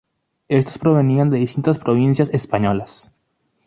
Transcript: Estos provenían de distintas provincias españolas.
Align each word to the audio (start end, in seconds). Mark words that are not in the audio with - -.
Estos 0.47 0.79
provenían 0.79 1.29
de 1.29 1.37
distintas 1.37 1.77
provincias 1.77 2.31
españolas. 2.31 3.11